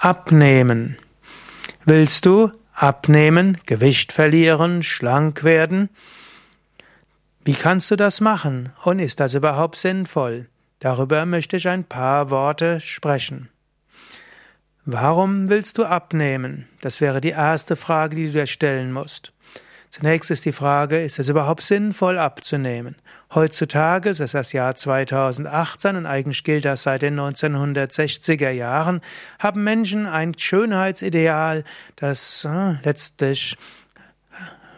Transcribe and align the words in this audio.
Abnehmen. 0.00 0.96
Willst 1.84 2.24
du 2.24 2.52
abnehmen, 2.72 3.58
Gewicht 3.66 4.12
verlieren, 4.12 4.84
schlank 4.84 5.42
werden? 5.42 5.88
Wie 7.44 7.54
kannst 7.54 7.90
du 7.90 7.96
das 7.96 8.20
machen 8.20 8.70
und 8.84 9.00
ist 9.00 9.18
das 9.18 9.34
überhaupt 9.34 9.74
sinnvoll? 9.74 10.46
Darüber 10.78 11.26
möchte 11.26 11.56
ich 11.56 11.66
ein 11.66 11.82
paar 11.82 12.30
Worte 12.30 12.80
sprechen. 12.80 13.48
Warum 14.84 15.48
willst 15.48 15.78
du 15.78 15.84
abnehmen? 15.84 16.68
Das 16.80 17.00
wäre 17.00 17.20
die 17.20 17.30
erste 17.30 17.74
Frage, 17.74 18.14
die 18.14 18.26
du 18.26 18.32
dir 18.34 18.46
stellen 18.46 18.92
musst. 18.92 19.32
Zunächst 19.90 20.30
ist 20.30 20.44
die 20.44 20.52
Frage, 20.52 21.02
ist 21.02 21.18
es 21.18 21.28
überhaupt 21.28 21.62
sinnvoll 21.62 22.18
abzunehmen? 22.18 22.96
Heutzutage 23.34 24.10
ist 24.10 24.34
das 24.34 24.52
Jahr 24.52 24.74
2018 24.74 25.96
und 25.96 26.06
eigentlich 26.06 26.44
gilt 26.44 26.64
das 26.64 26.82
seit 26.82 27.02
den 27.02 27.18
1960er 27.18 28.50
Jahren, 28.50 29.00
haben 29.38 29.64
Menschen 29.64 30.06
ein 30.06 30.36
Schönheitsideal, 30.38 31.64
das 31.96 32.44
äh, 32.44 32.74
letztlich 32.84 33.56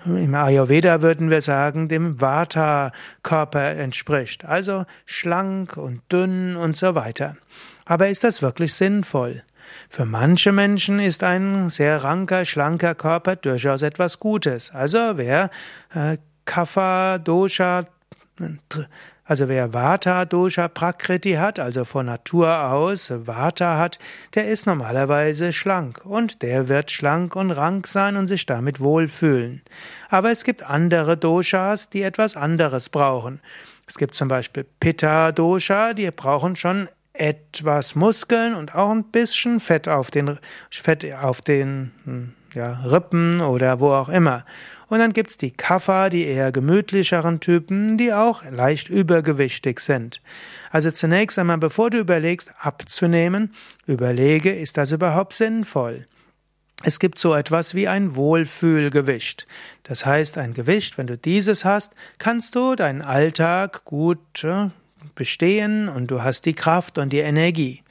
im 0.06 0.34
Ayurveda 0.34 1.02
würden 1.02 1.28
wir 1.28 1.42
sagen, 1.42 1.88
dem 1.88 2.20
Vata-Körper 2.20 3.72
entspricht, 3.72 4.44
also 4.44 4.86
schlank 5.04 5.76
und 5.76 6.00
dünn 6.10 6.56
und 6.56 6.76
so 6.76 6.94
weiter. 6.94 7.36
Aber 7.84 8.08
ist 8.08 8.24
das 8.24 8.40
wirklich 8.40 8.72
sinnvoll? 8.74 9.42
Für 9.88 10.04
manche 10.04 10.52
Menschen 10.52 11.00
ist 11.00 11.22
ein 11.22 11.70
sehr 11.70 12.02
ranker, 12.02 12.44
schlanker 12.44 12.94
Körper 12.94 13.36
durchaus 13.36 13.82
etwas 13.82 14.20
Gutes. 14.20 14.70
Also 14.72 15.16
wer 15.16 15.50
äh, 15.94 16.16
Kapha, 16.44 17.18
Dosha, 17.18 17.86
also 19.24 19.48
wer 19.48 19.72
Vata, 19.72 20.24
Dosha, 20.24 20.66
Prakriti 20.66 21.34
hat, 21.34 21.60
also 21.60 21.84
von 21.84 22.06
Natur 22.06 22.64
aus 22.64 23.12
Vata 23.14 23.78
hat, 23.78 24.00
der 24.34 24.48
ist 24.48 24.66
normalerweise 24.66 25.52
schlank 25.52 26.04
und 26.04 26.42
der 26.42 26.68
wird 26.68 26.90
schlank 26.90 27.36
und 27.36 27.52
rank 27.52 27.86
sein 27.86 28.16
und 28.16 28.26
sich 28.26 28.46
damit 28.46 28.80
wohlfühlen. 28.80 29.62
Aber 30.08 30.32
es 30.32 30.42
gibt 30.42 30.64
andere 30.64 31.16
Doshas, 31.16 31.90
die 31.90 32.02
etwas 32.02 32.36
anderes 32.36 32.88
brauchen. 32.88 33.40
Es 33.86 33.98
gibt 33.98 34.16
zum 34.16 34.26
Beispiel 34.26 34.66
Pitta 34.80 35.30
Dosha, 35.30 35.94
die 35.94 36.10
brauchen 36.10 36.56
schon 36.56 36.88
etwas 37.12 37.94
Muskeln 37.94 38.54
und 38.54 38.74
auch 38.74 38.90
ein 38.90 39.04
bisschen 39.04 39.60
Fett 39.60 39.88
auf 39.88 40.10
den, 40.10 40.38
Fett 40.70 41.04
auf 41.14 41.40
den 41.40 41.92
hm, 42.04 42.32
ja, 42.54 42.80
Rippen 42.84 43.40
oder 43.40 43.80
wo 43.80 43.92
auch 43.92 44.08
immer. 44.08 44.44
Und 44.88 44.98
dann 44.98 45.12
gibt's 45.12 45.38
die 45.38 45.52
Kaffer, 45.52 46.10
die 46.10 46.24
eher 46.24 46.50
gemütlicheren 46.50 47.38
Typen, 47.38 47.96
die 47.96 48.12
auch 48.12 48.42
leicht 48.50 48.88
übergewichtig 48.88 49.80
sind. 49.80 50.20
Also 50.70 50.90
zunächst 50.90 51.38
einmal, 51.38 51.58
bevor 51.58 51.90
du 51.90 51.98
überlegst, 51.98 52.52
abzunehmen, 52.58 53.52
überlege, 53.86 54.50
ist 54.50 54.76
das 54.76 54.90
überhaupt 54.90 55.34
sinnvoll? 55.34 56.06
Es 56.82 56.98
gibt 56.98 57.18
so 57.18 57.34
etwas 57.34 57.74
wie 57.74 57.88
ein 57.88 58.16
Wohlfühlgewicht. 58.16 59.46
Das 59.82 60.06
heißt, 60.06 60.38
ein 60.38 60.54
Gewicht, 60.54 60.96
wenn 60.96 61.06
du 61.06 61.18
dieses 61.18 61.64
hast, 61.64 61.94
kannst 62.18 62.54
du 62.54 62.74
deinen 62.74 63.02
Alltag 63.02 63.84
gut 63.84 64.42
äh, 64.44 64.70
bestehen 65.14 65.88
und 65.88 66.10
du 66.10 66.22
hast 66.22 66.46
die 66.46 66.54
Kraft 66.54 66.98
und 66.98 67.12
die 67.12 67.18
Energie. 67.18 67.82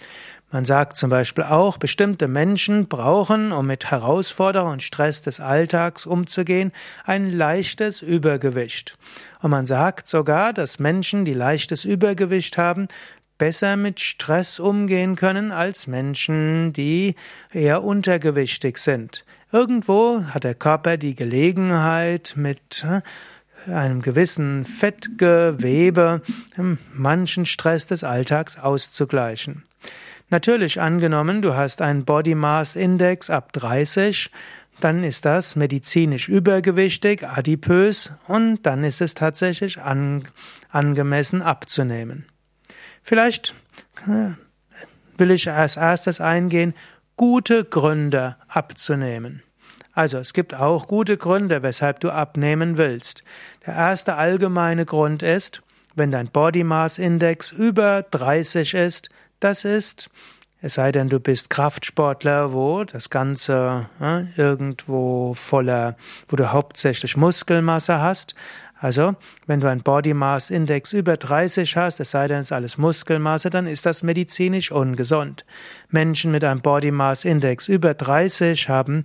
Man 0.52 0.66
sagt 0.66 0.98
zum 0.98 1.12
Beispiel 1.12 1.44
auch, 1.44 1.78
bestimmte 1.78 2.28
Menschen 2.28 2.88
brauchen, 2.88 3.52
um 3.52 3.68
mit 3.68 3.92
Herausforderungen 3.92 4.74
und 4.74 4.84
Stress 4.84 5.22
des 5.22 5.40
Alltags 5.40 6.08
umzugehen, 6.08 6.72
ein 7.06 7.30
leichtes 7.30 8.02
Übergewicht. 8.02 8.98
Und 9.42 9.52
man 9.52 9.68
sagt 9.68 10.08
sogar, 10.08 10.52
dass 10.52 10.80
Menschen, 10.80 11.24
die 11.24 11.36
leichtes 11.36 11.86
Übergewicht 11.86 12.58
haben, 12.58 12.88
besser 13.38 13.78
mit 13.78 14.00
Stress 14.00 14.60
umgehen 14.60 15.16
können 15.16 15.52
als 15.52 15.86
Menschen, 15.86 16.74
die 16.74 17.16
eher 17.54 17.84
untergewichtig 17.84 18.80
sind. 18.80 19.26
Irgendwo 19.52 20.24
hat 20.26 20.44
der 20.44 20.56
Körper 20.56 20.98
die 20.98 21.16
Gelegenheit, 21.16 22.34
mit 22.36 22.86
einem 23.68 24.02
gewissen 24.02 24.66
Fettgewebe 24.66 26.22
manchen 26.94 27.46
Stress 27.46 27.88
des 27.88 28.04
Alltags 28.04 28.58
auszugleichen. 28.58 29.64
Natürlich 30.30 30.80
angenommen, 30.80 31.42
du 31.42 31.56
hast 31.56 31.82
einen 31.82 32.06
Body 32.06 32.36
Mass 32.36 32.76
Index 32.76 33.30
ab 33.30 33.52
30, 33.54 34.30
dann 34.80 35.04
ist 35.04 35.26
das 35.26 35.56
medizinisch 35.56 36.30
übergewichtig, 36.30 37.28
adipös 37.28 38.12
und 38.28 38.64
dann 38.64 38.84
ist 38.84 39.02
es 39.02 39.14
tatsächlich 39.14 39.82
an, 39.82 40.24
angemessen 40.70 41.42
abzunehmen. 41.42 42.26
Vielleicht 43.02 43.54
äh, 44.08 44.32
will 45.18 45.32
ich 45.32 45.50
als 45.50 45.78
erstes 45.78 46.22
eingehen, 46.22 46.74
gute 47.18 47.66
Gründe 47.66 48.38
abzunehmen. 48.48 49.44
Also 50.00 50.18
es 50.20 50.32
gibt 50.32 50.56
auch 50.56 50.88
gute 50.88 51.18
Gründe, 51.18 51.62
weshalb 51.62 52.00
du 52.00 52.10
abnehmen 52.10 52.78
willst. 52.78 53.26
Der 53.66 53.74
erste 53.74 54.16
allgemeine 54.16 54.86
Grund 54.86 55.24
ist, 55.24 55.62
wenn 55.94 56.10
dein 56.10 56.30
Body 56.30 56.64
Mass 56.64 57.00
Index 57.00 57.52
über 57.52 58.06
30 58.10 58.76
ist, 58.76 59.10
das 59.42 59.66
ist, 59.66 60.10
es 60.62 60.76
sei 60.76 60.94
denn, 60.94 61.10
du 61.10 61.20
bist 61.20 61.50
Kraftsportler, 61.50 62.54
wo 62.54 62.86
das 62.86 63.10
Ganze 63.10 63.90
äh, 64.00 64.24
irgendwo 64.38 65.34
voller, 65.34 65.98
wo 66.30 66.38
du 66.38 66.50
hauptsächlich 66.54 67.18
Muskelmasse 67.18 68.00
hast. 68.00 68.36
Also, 68.80 69.16
wenn 69.48 69.60
du 69.60 69.68
ein 69.68 69.82
Body 69.82 70.14
Mass 70.14 70.50
Index 70.50 70.94
über 70.94 71.18
30 71.18 71.76
hast, 71.76 72.00
es 72.00 72.12
sei 72.12 72.30
denn, 72.30 72.40
es 72.40 72.48
ist 72.48 72.54
alles 72.54 72.78
Muskelmasse, 72.78 73.50
dann 73.50 73.68
ist 73.68 73.86
das 73.86 74.02
medizinisch 74.04 74.72
ungesund. 74.72 75.44
Menschen 75.90 76.32
mit 76.32 76.46
einem 76.46 76.62
Body 76.62 76.92
Mass 76.92 77.26
Index 77.26 77.68
über 77.68 77.94
30 77.94 78.70
haben 78.70 79.04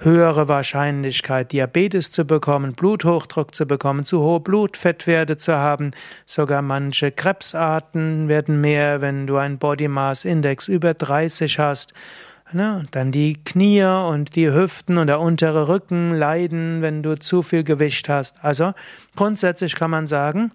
höhere 0.00 0.48
Wahrscheinlichkeit, 0.48 1.52
Diabetes 1.52 2.10
zu 2.10 2.24
bekommen, 2.24 2.72
Bluthochdruck 2.72 3.54
zu 3.54 3.66
bekommen, 3.66 4.04
zu 4.04 4.22
hohe 4.22 4.40
Blutfettwerte 4.40 5.36
zu 5.36 5.54
haben. 5.54 5.92
Sogar 6.26 6.62
manche 6.62 7.12
Krebsarten 7.12 8.28
werden 8.28 8.60
mehr, 8.60 9.00
wenn 9.00 9.26
du 9.26 9.36
einen 9.36 9.58
Body 9.58 9.88
Mass 9.88 10.24
Index 10.24 10.68
über 10.68 10.94
30 10.94 11.58
hast. 11.58 11.92
Ne? 12.52 12.86
Dann 12.90 13.12
die 13.12 13.42
Knie 13.44 13.84
und 13.84 14.34
die 14.34 14.50
Hüften 14.50 14.98
und 14.98 15.06
der 15.06 15.20
untere 15.20 15.68
Rücken 15.68 16.12
leiden, 16.12 16.82
wenn 16.82 17.02
du 17.02 17.18
zu 17.18 17.42
viel 17.42 17.62
Gewicht 17.62 18.08
hast. 18.08 18.42
Also 18.42 18.72
grundsätzlich 19.16 19.74
kann 19.74 19.90
man 19.90 20.06
sagen, 20.06 20.50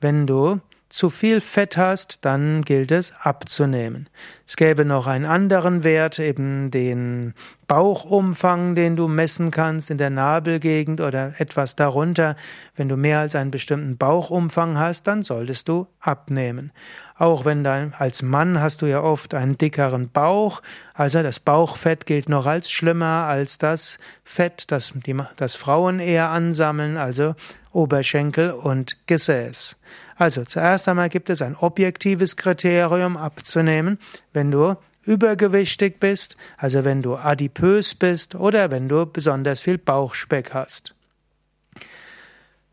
wenn 0.00 0.26
du 0.26 0.60
zu 0.90 1.08
viel 1.08 1.40
Fett 1.40 1.76
hast, 1.76 2.24
dann 2.24 2.62
gilt 2.62 2.90
es 2.90 3.14
abzunehmen. 3.20 4.08
Es 4.44 4.56
gäbe 4.56 4.84
noch 4.84 5.06
einen 5.06 5.24
anderen 5.24 5.84
Wert, 5.84 6.18
eben 6.18 6.72
den 6.72 7.34
Bauchumfang, 7.68 8.74
den 8.74 8.96
du 8.96 9.06
messen 9.06 9.52
kannst 9.52 9.90
in 9.90 9.98
der 9.98 10.10
Nabelgegend 10.10 11.00
oder 11.00 11.34
etwas 11.38 11.76
darunter. 11.76 12.34
Wenn 12.74 12.88
du 12.88 12.96
mehr 12.96 13.20
als 13.20 13.36
einen 13.36 13.52
bestimmten 13.52 13.96
Bauchumfang 13.96 14.76
hast, 14.78 15.06
dann 15.06 15.22
solltest 15.22 15.68
du 15.68 15.86
abnehmen. 16.00 16.72
Auch 17.16 17.44
wenn 17.44 17.62
dein, 17.62 17.94
als 17.94 18.22
Mann 18.22 18.60
hast 18.60 18.82
du 18.82 18.86
ja 18.86 19.00
oft 19.00 19.34
einen 19.34 19.56
dickeren 19.56 20.10
Bauch, 20.10 20.60
also 20.94 21.22
das 21.22 21.38
Bauchfett 21.38 22.04
gilt 22.06 22.28
noch 22.28 22.46
als 22.46 22.68
schlimmer 22.68 23.26
als 23.28 23.58
das 23.58 23.98
Fett, 24.24 24.72
das, 24.72 24.92
die, 25.06 25.16
das 25.36 25.54
Frauen 25.54 26.00
eher 26.00 26.30
ansammeln, 26.30 26.96
also 26.96 27.36
Oberschenkel 27.72 28.50
und 28.50 29.06
Gesäß. 29.06 29.76
Also 30.20 30.44
zuerst 30.44 30.86
einmal 30.86 31.08
gibt 31.08 31.30
es 31.30 31.40
ein 31.40 31.56
objektives 31.56 32.36
Kriterium 32.36 33.16
abzunehmen, 33.16 33.98
wenn 34.34 34.50
du 34.50 34.76
übergewichtig 35.02 35.98
bist, 35.98 36.36
also 36.58 36.84
wenn 36.84 37.00
du 37.00 37.16
adipös 37.16 37.94
bist 37.94 38.34
oder 38.34 38.70
wenn 38.70 38.86
du 38.86 39.06
besonders 39.06 39.62
viel 39.62 39.78
Bauchspeck 39.78 40.52
hast. 40.52 40.94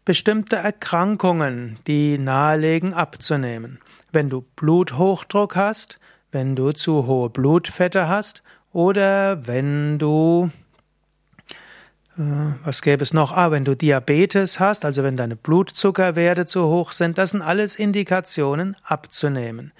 Bestimmte 0.03 0.57
Erkrankungen, 0.57 1.79
die 1.87 2.17
nahelegen 2.17 2.93
abzunehmen. 2.93 3.79
Wenn 4.11 4.27
du 4.27 4.41
Bluthochdruck 4.57 5.55
hast, 5.55 5.99
wenn 6.33 6.57
du 6.57 6.73
zu 6.73 7.07
hohe 7.07 7.29
Blutfette 7.29 8.09
hast 8.09 8.43
oder 8.73 9.47
wenn 9.47 9.99
du 9.99 10.49
was 12.17 12.81
gäbe 12.81 13.03
es 13.03 13.13
noch? 13.13 13.31
Ah, 13.31 13.51
wenn 13.51 13.63
du 13.63 13.75
Diabetes 13.75 14.59
hast, 14.59 14.85
also 14.85 15.03
wenn 15.03 15.17
deine 15.17 15.35
Blutzuckerwerte 15.35 16.47
zu 16.47 16.67
hoch 16.67 16.91
sind, 16.91 17.17
das 17.17 17.29
sind 17.31 17.43
alles 17.43 17.75
Indikationen 17.75 18.75
abzunehmen. 18.83 19.71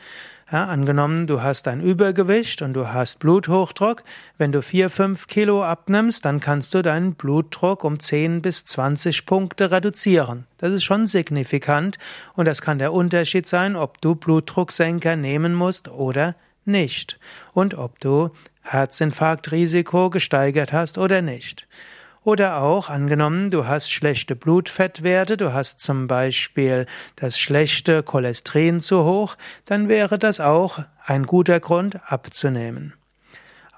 Ja, 0.51 0.65
angenommen, 0.65 1.27
du 1.27 1.41
hast 1.41 1.67
ein 1.67 1.81
Übergewicht 1.81 2.61
und 2.61 2.73
du 2.73 2.87
hast 2.87 3.19
Bluthochdruck. 3.19 4.03
Wenn 4.37 4.53
du 4.53 4.61
vier, 4.61 4.89
fünf 4.89 5.27
Kilo 5.27 5.63
abnimmst, 5.63 6.23
dann 6.23 6.39
kannst 6.39 6.73
du 6.73 6.81
deinen 6.81 7.15
Blutdruck 7.15 7.83
um 7.83 7.99
10 7.99 8.41
bis 8.43 8.63
20 8.63 9.25
Punkte 9.25 9.71
reduzieren. 9.71 10.45
Das 10.57 10.71
ist 10.71 10.85
schon 10.85 11.07
signifikant 11.07 11.97
und 12.35 12.45
das 12.45 12.61
kann 12.61 12.77
der 12.77 12.93
Unterschied 12.93 13.45
sein, 13.45 13.75
ob 13.75 13.99
du 13.99 14.15
Blutdrucksenker 14.15 15.17
nehmen 15.17 15.53
musst 15.53 15.89
oder 15.89 16.35
nicht 16.63 17.19
und 17.53 17.73
ob 17.75 17.99
du 17.99 18.29
Herzinfarktrisiko 18.61 20.09
gesteigert 20.09 20.71
hast 20.71 20.97
oder 20.97 21.21
nicht. 21.21 21.67
Oder 22.27 22.61
auch 22.61 22.89
angenommen, 22.89 23.51
du 23.51 23.67
hast 23.67 23.89
schlechte 23.89 24.35
Blutfettwerte, 24.35 25.37
du 25.37 25.53
hast 25.53 25.79
zum 25.79 26.07
Beispiel 26.07 26.85
das 27.15 27.39
schlechte 27.39 28.03
Cholesterin 28.03 28.81
zu 28.81 29.05
hoch, 29.05 29.37
dann 29.63 29.87
wäre 29.87 30.19
das 30.19 30.41
auch 30.41 30.79
ein 31.05 31.25
guter 31.25 31.61
Grund 31.61 32.11
abzunehmen. 32.11 32.95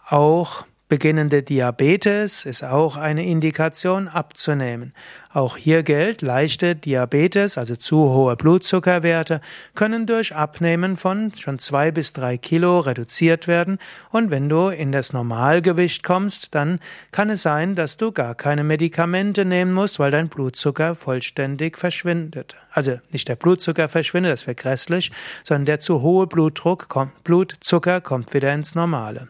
Auch 0.08 0.66
Beginnende 0.90 1.44
Diabetes 1.44 2.48
ist 2.48 2.64
auch 2.64 2.98
eine 2.98 3.24
Indikation 3.24 4.08
abzunehmen. 4.08 4.96
Auch 5.32 5.56
hier 5.56 5.84
gilt, 5.84 6.24
leichte 6.24 6.76
Diabetes, 6.76 7.60
also 7.60 7.76
zu 7.76 7.98
hohe 8.10 8.36
Blutzuckerwerte, 8.36 9.40
können 9.76 10.08
durch 10.08 10.34
Abnehmen 10.34 10.98
von 10.98 11.32
schon 11.36 11.60
zwei 11.60 11.92
bis 11.92 12.14
drei 12.14 12.38
Kilo 12.38 12.80
reduziert 12.80 13.48
werden. 13.48 13.78
Und 14.10 14.32
wenn 14.32 14.50
du 14.50 14.70
in 14.70 14.92
das 14.92 15.14
Normalgewicht 15.14 16.02
kommst, 16.02 16.56
dann 16.56 16.80
kann 17.12 17.30
es 17.30 17.44
sein, 17.44 17.76
dass 17.76 17.98
du 17.98 18.12
gar 18.12 18.34
keine 18.34 18.64
Medikamente 18.64 19.46
nehmen 19.46 19.74
musst, 19.74 20.00
weil 20.00 20.10
dein 20.10 20.28
Blutzucker 20.28 20.96
vollständig 20.96 21.78
verschwindet. 21.78 22.56
Also 22.72 22.98
nicht 23.12 23.28
der 23.28 23.36
Blutzucker 23.36 23.90
verschwindet, 23.90 24.32
das 24.32 24.48
wäre 24.48 24.56
grässlich, 24.56 25.12
sondern 25.44 25.66
der 25.66 25.80
zu 25.82 26.02
hohe 26.02 26.26
Blutdruck, 26.26 26.88
Blutzucker 27.24 28.02
kommt 28.02 28.34
wieder 28.34 28.52
ins 28.52 28.74
Normale. 28.74 29.28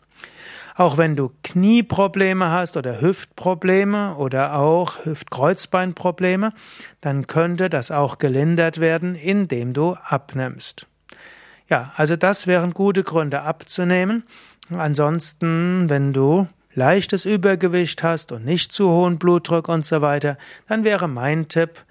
Auch 0.80 0.98
wenn 0.98 1.18
du 1.18 1.30
Knieprobleme 1.44 2.52
hast 2.52 2.78
oder 2.78 3.02
Hüftprobleme 3.02 4.16
oder 4.16 4.56
auch 4.56 5.04
Hüftkreuzbeinprobleme, 5.04 6.54
dann 7.02 7.28
könnte 7.28 7.70
das 7.70 7.92
auch 7.92 8.18
gelindert 8.18 8.80
werden, 8.80 9.16
indem 9.16 9.74
du 9.74 9.98
abnimmst. 10.02 10.88
Ja, 11.68 11.92
also 11.98 12.16
das 12.16 12.48
wären 12.48 12.74
gute 12.74 13.04
Gründe 13.04 13.42
abzunehmen. 13.42 14.24
Ansonsten, 14.70 15.90
wenn 15.90 16.14
du 16.14 16.48
leichtes 16.74 17.26
Übergewicht 17.26 18.02
hast 18.02 18.32
und 18.32 18.46
nicht 18.46 18.72
zu 18.72 18.90
hohen 18.90 19.20
Blutdruck 19.20 19.68
und 19.68 19.86
so 19.86 20.02
weiter, 20.02 20.38
dann 20.70 20.86
wäre 20.86 21.10
mein 21.10 21.50
Tipp, 21.50 21.84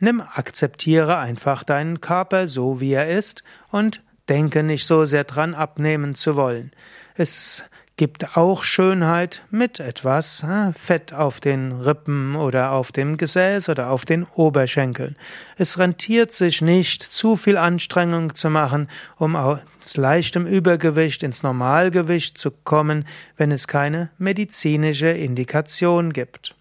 nimm, 0.00 0.20
akzeptiere 0.20 1.16
einfach 1.16 1.64
deinen 1.64 2.02
Körper 2.02 2.46
so 2.46 2.78
wie 2.78 2.92
er 2.92 3.08
ist 3.08 3.42
und 3.70 4.02
denke 4.28 4.62
nicht 4.62 4.86
so 4.86 5.06
sehr 5.06 5.24
dran 5.24 5.54
abnehmen 5.54 6.14
zu 6.14 6.36
wollen. 6.36 6.72
Es 7.16 7.64
gibt 7.96 8.36
auch 8.36 8.64
Schönheit 8.64 9.42
mit 9.50 9.78
etwas 9.78 10.44
Fett 10.74 11.12
auf 11.12 11.40
den 11.40 11.72
Rippen 11.72 12.34
oder 12.34 12.72
auf 12.72 12.90
dem 12.90 13.16
Gesäß 13.16 13.68
oder 13.68 13.90
auf 13.90 14.04
den 14.04 14.24
Oberschenkeln. 14.24 15.16
Es 15.56 15.78
rentiert 15.78 16.32
sich 16.32 16.60
nicht, 16.60 17.02
zu 17.02 17.36
viel 17.36 17.56
Anstrengung 17.56 18.34
zu 18.34 18.50
machen, 18.50 18.88
um 19.16 19.36
aus 19.36 19.60
leichtem 19.94 20.46
Übergewicht 20.46 21.22
ins 21.22 21.42
Normalgewicht 21.42 22.36
zu 22.36 22.50
kommen, 22.50 23.06
wenn 23.36 23.52
es 23.52 23.68
keine 23.68 24.10
medizinische 24.18 25.08
Indikation 25.08 26.12
gibt. 26.12 26.56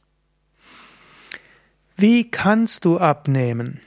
Wie 1.96 2.30
kannst 2.30 2.86
du 2.86 3.00
abnehmen? 3.00 3.80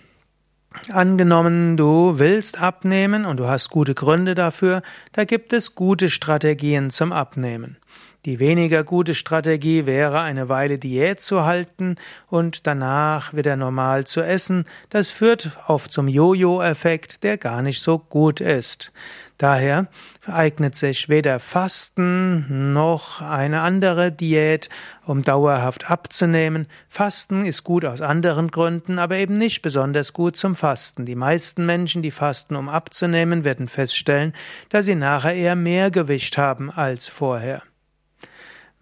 Angenommen, 0.90 1.76
du 1.76 2.18
willst 2.18 2.60
abnehmen 2.60 3.24
und 3.24 3.38
du 3.38 3.48
hast 3.48 3.70
gute 3.70 3.94
Gründe 3.94 4.34
dafür, 4.34 4.82
da 5.12 5.24
gibt 5.24 5.52
es 5.52 5.74
gute 5.74 6.10
Strategien 6.10 6.90
zum 6.90 7.12
Abnehmen. 7.12 7.76
Die 8.24 8.40
weniger 8.40 8.82
gute 8.82 9.14
Strategie 9.14 9.86
wäre, 9.86 10.20
eine 10.20 10.48
Weile 10.48 10.78
Diät 10.78 11.20
zu 11.20 11.44
halten 11.44 11.94
und 12.28 12.66
danach 12.66 13.34
wieder 13.34 13.56
normal 13.56 14.04
zu 14.04 14.20
essen. 14.20 14.64
Das 14.90 15.10
führt 15.10 15.56
oft 15.68 15.92
zum 15.92 16.08
Jojo-Effekt, 16.08 17.22
der 17.22 17.38
gar 17.38 17.62
nicht 17.62 17.80
so 17.80 18.00
gut 18.00 18.40
ist. 18.40 18.92
Daher 19.38 19.88
eignet 20.26 20.76
sich 20.76 21.10
weder 21.10 21.38
Fasten 21.40 22.72
noch 22.72 23.20
eine 23.20 23.60
andere 23.60 24.10
Diät, 24.10 24.70
um 25.04 25.22
dauerhaft 25.22 25.90
abzunehmen. 25.90 26.66
Fasten 26.88 27.44
ist 27.44 27.62
gut 27.62 27.84
aus 27.84 28.00
anderen 28.00 28.50
Gründen, 28.50 28.98
aber 28.98 29.16
eben 29.16 29.34
nicht 29.34 29.60
besonders 29.60 30.14
gut 30.14 30.38
zum 30.38 30.56
Fasten. 30.56 31.04
Die 31.04 31.16
meisten 31.16 31.66
Menschen, 31.66 32.00
die 32.00 32.10
fasten, 32.10 32.56
um 32.56 32.70
abzunehmen, 32.70 33.44
werden 33.44 33.68
feststellen, 33.68 34.32
dass 34.70 34.86
sie 34.86 34.94
nachher 34.94 35.34
eher 35.34 35.56
mehr 35.56 35.90
Gewicht 35.90 36.38
haben 36.38 36.70
als 36.70 37.06
vorher. 37.06 37.62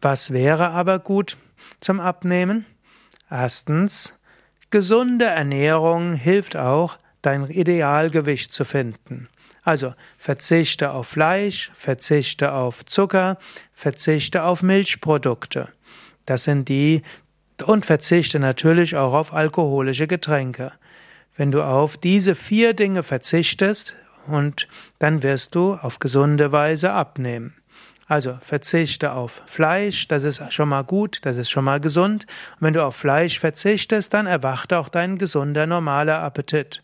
Was 0.00 0.32
wäre 0.32 0.70
aber 0.70 1.00
gut 1.00 1.36
zum 1.80 1.98
Abnehmen? 1.98 2.64
Erstens, 3.28 4.16
gesunde 4.70 5.24
Ernährung 5.24 6.12
hilft 6.12 6.56
auch, 6.56 6.98
dein 7.22 7.48
Idealgewicht 7.48 8.52
zu 8.52 8.64
finden. 8.64 9.28
Also 9.64 9.94
verzichte 10.18 10.92
auf 10.92 11.08
Fleisch, 11.08 11.70
verzichte 11.74 12.52
auf 12.52 12.84
Zucker, 12.84 13.38
verzichte 13.72 14.44
auf 14.44 14.62
Milchprodukte. 14.62 15.68
Das 16.26 16.44
sind 16.44 16.68
die 16.68 17.02
und 17.64 17.84
verzichte 17.84 18.38
natürlich 18.38 18.96
auch 18.96 19.14
auf 19.14 19.32
alkoholische 19.32 20.06
Getränke. 20.06 20.72
Wenn 21.36 21.50
du 21.50 21.62
auf 21.62 21.96
diese 21.96 22.34
vier 22.34 22.74
Dinge 22.74 23.02
verzichtest, 23.02 23.94
und 24.26 24.68
dann 24.98 25.22
wirst 25.22 25.54
du 25.54 25.74
auf 25.74 25.98
gesunde 25.98 26.52
Weise 26.52 26.92
abnehmen. 26.92 27.54
Also 28.06 28.36
verzichte 28.42 29.12
auf 29.12 29.42
Fleisch, 29.46 30.08
das 30.08 30.24
ist 30.24 30.52
schon 30.52 30.68
mal 30.68 30.84
gut, 30.84 31.20
das 31.22 31.38
ist 31.38 31.50
schon 31.50 31.64
mal 31.64 31.80
gesund. 31.80 32.26
Und 32.56 32.66
wenn 32.66 32.74
du 32.74 32.84
auf 32.84 32.96
Fleisch 32.96 33.38
verzichtest, 33.38 34.12
dann 34.12 34.26
erwacht 34.26 34.74
auch 34.74 34.90
dein 34.90 35.16
gesunder, 35.16 35.66
normaler 35.66 36.20
Appetit. 36.20 36.82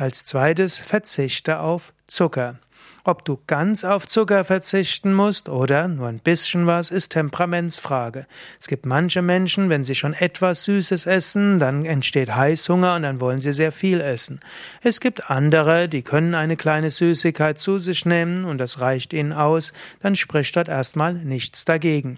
Als 0.00 0.24
zweites 0.24 0.78
verzichte 0.78 1.60
auf 1.60 1.92
Zucker. 2.06 2.58
Ob 3.04 3.22
du 3.26 3.38
ganz 3.46 3.84
auf 3.84 4.08
Zucker 4.08 4.44
verzichten 4.44 5.12
musst 5.12 5.50
oder 5.50 5.88
nur 5.88 6.08
ein 6.08 6.20
bisschen 6.20 6.66
was, 6.66 6.90
ist 6.90 7.12
Temperamentsfrage. 7.12 8.26
Es 8.58 8.66
gibt 8.66 8.86
manche 8.86 9.20
Menschen, 9.20 9.68
wenn 9.68 9.84
sie 9.84 9.94
schon 9.94 10.14
etwas 10.14 10.64
Süßes 10.64 11.04
essen, 11.04 11.58
dann 11.58 11.84
entsteht 11.84 12.34
Heißhunger 12.34 12.94
und 12.94 13.02
dann 13.02 13.20
wollen 13.20 13.42
sie 13.42 13.52
sehr 13.52 13.72
viel 13.72 14.00
essen. 14.00 14.40
Es 14.80 15.00
gibt 15.00 15.28
andere, 15.28 15.86
die 15.86 16.00
können 16.00 16.34
eine 16.34 16.56
kleine 16.56 16.90
Süßigkeit 16.90 17.58
zu 17.58 17.76
sich 17.76 18.06
nehmen 18.06 18.46
und 18.46 18.56
das 18.56 18.80
reicht 18.80 19.12
ihnen 19.12 19.34
aus, 19.34 19.74
dann 20.00 20.16
spricht 20.16 20.56
dort 20.56 20.68
erstmal 20.68 21.12
nichts 21.12 21.66
dagegen. 21.66 22.16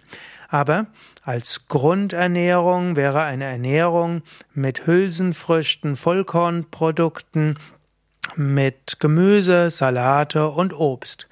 Aber 0.53 0.87
als 1.23 1.67
Grundernährung 1.67 2.95
wäre 2.95 3.23
eine 3.23 3.45
Ernährung 3.45 4.21
mit 4.53 4.87
Hülsenfrüchten, 4.87 5.97
Vollkornprodukten, 5.97 7.59
mit 8.37 9.01
Gemüse, 9.01 9.71
Salate 9.71 10.51
und 10.51 10.75
Obst. 10.75 11.27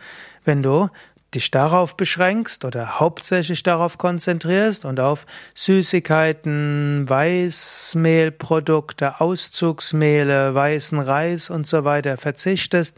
Wenn 0.47 0.63
du 0.63 0.89
dich 1.35 1.51
darauf 1.51 1.99
beschränkst 1.99 2.65
oder 2.65 2.99
hauptsächlich 2.99 3.63
darauf 3.63 3.99
konzentrierst 3.99 4.87
und 4.87 5.01
auf 5.01 5.27
Süßigkeiten, 5.55 7.05
Weißmehlprodukte, 7.07 9.21
Auszugsmehle, 9.21 10.55
weißen 10.55 10.99
Reis 10.99 11.51
und 11.51 11.67
so 11.67 11.85
weiter 11.85 12.17
verzichtest, 12.17 12.97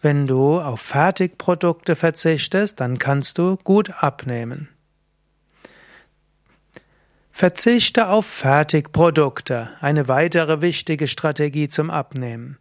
wenn 0.00 0.28
du 0.28 0.60
auf 0.60 0.80
Fertigprodukte 0.80 1.96
verzichtest, 1.96 2.78
dann 2.78 3.00
kannst 3.00 3.38
du 3.38 3.56
gut 3.64 4.04
abnehmen. 4.04 4.68
Verzichte 7.36 8.10
auf 8.10 8.26
Fertigprodukte, 8.26 9.70
eine 9.80 10.06
weitere 10.06 10.62
wichtige 10.62 11.08
Strategie 11.08 11.66
zum 11.66 11.90
Abnehmen. 11.90 12.58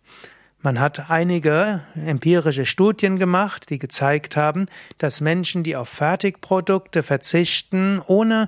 Man 0.63 0.80
hat 0.80 1.12
einige 1.12 1.82
empirische 1.94 2.65
Studien 2.65 3.20
gemacht, 3.20 3.70
die 3.70 3.77
gezeigt 3.77 4.36
haben, 4.36 4.65
dass 4.98 5.22
Menschen, 5.22 5.62
die 5.62 5.75
auf 5.75 5.89
Fertigprodukte 5.89 7.03
verzichten, 7.03 8.01
ohne 8.08 8.48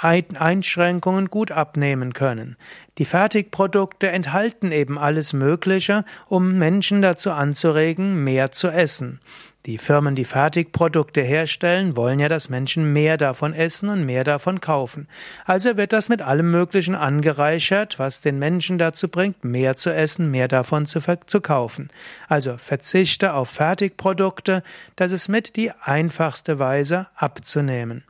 Einschränkungen 0.00 1.26
gut 1.26 1.50
abnehmen 1.50 2.14
können. 2.14 2.56
Die 2.96 3.04
Fertigprodukte 3.04 4.08
enthalten 4.08 4.72
eben 4.72 4.96
alles 4.96 5.34
Mögliche, 5.34 6.06
um 6.30 6.56
Menschen 6.56 7.02
dazu 7.02 7.30
anzuregen, 7.30 8.24
mehr 8.24 8.52
zu 8.52 8.68
essen. 8.68 9.20
Die 9.68 9.76
Firmen, 9.76 10.14
die 10.14 10.24
Fertigprodukte 10.24 11.20
herstellen, 11.20 11.94
wollen 11.94 12.20
ja, 12.20 12.30
dass 12.30 12.48
Menschen 12.48 12.94
mehr 12.94 13.18
davon 13.18 13.52
essen 13.52 13.90
und 13.90 14.06
mehr 14.06 14.24
davon 14.24 14.62
kaufen. 14.62 15.08
Also 15.44 15.76
wird 15.76 15.92
das 15.92 16.08
mit 16.08 16.22
allem 16.22 16.50
Möglichen 16.50 16.94
angereichert, 16.94 17.98
was 17.98 18.22
den 18.22 18.38
Menschen 18.38 18.78
dazu 18.78 19.08
bringt, 19.08 19.44
mehr 19.44 19.76
zu 19.76 19.92
essen, 19.92 20.30
mehr 20.30 20.48
davon 20.48 20.86
zu, 20.86 21.02
zu 21.26 21.42
kaufen. 21.42 21.90
Also 22.28 22.56
verzichte 22.56 23.34
auf 23.34 23.50
Fertigprodukte, 23.50 24.62
das 24.96 25.12
ist 25.12 25.28
mit 25.28 25.54
die 25.56 25.70
einfachste 25.82 26.58
Weise 26.58 27.08
abzunehmen. 27.14 28.04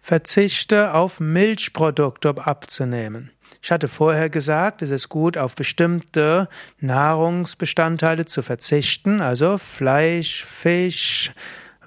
Verzichte 0.00 0.94
auf 0.94 1.20
Milchprodukte, 1.20 2.34
abzunehmen. 2.38 3.32
Ich 3.66 3.72
hatte 3.72 3.88
vorher 3.88 4.30
gesagt, 4.30 4.80
es 4.82 4.90
ist 4.90 5.08
gut, 5.08 5.36
auf 5.36 5.56
bestimmte 5.56 6.48
Nahrungsbestandteile 6.78 8.24
zu 8.24 8.42
verzichten, 8.42 9.20
also 9.20 9.58
Fleisch, 9.58 10.44
Fisch, 10.44 11.32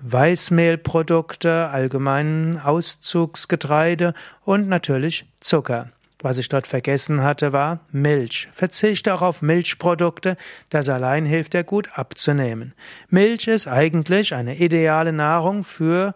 Weißmehlprodukte, 0.02 1.70
allgemein 1.70 2.60
Auszugsgetreide 2.62 4.14
und 4.44 4.68
natürlich 4.68 5.26
Zucker. 5.40 5.90
Was 6.22 6.38
ich 6.38 6.50
dort 6.50 6.68
vergessen 6.68 7.24
hatte, 7.24 7.54
war 7.54 7.80
Milch. 7.94 8.50
Verzichte 8.52 9.14
auch 9.14 9.22
auf 9.22 9.42
Milchprodukte, 9.42 10.36
das 10.70 10.90
allein 10.90 11.24
hilft 11.26 11.54
dir 11.54 11.64
gut 11.64 11.98
abzunehmen. 11.98 12.74
Milch 13.08 13.48
ist 13.48 13.70
eigentlich 13.70 14.34
eine 14.34 14.58
ideale 14.58 15.14
Nahrung 15.14 15.64
für 15.64 16.14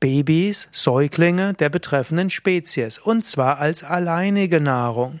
Babys, 0.00 0.68
Säuglinge 0.70 1.54
der 1.54 1.68
betreffenden 1.68 2.30
Spezies, 2.30 2.98
und 2.98 3.24
zwar 3.24 3.58
als 3.58 3.82
alleinige 3.82 4.60
Nahrung. 4.60 5.20